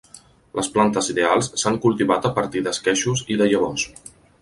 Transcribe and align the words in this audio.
Les 0.59 0.69
plantes 0.77 1.09
ideals 1.15 1.51
s'han 1.65 1.79
cultivat 1.85 2.27
a 2.31 2.35
partir 2.41 2.67
d'esqueixos 2.69 3.27
i 3.37 3.43
de 3.43 3.53
llavors. 3.53 3.91